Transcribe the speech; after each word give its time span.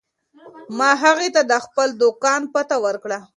ما 0.77 0.89
هغې 1.03 1.29
ته 1.35 1.41
د 1.51 1.53
خپل 1.65 1.87
دوکان 2.01 2.41
پته 2.53 2.75
ورکړه. 2.85 3.19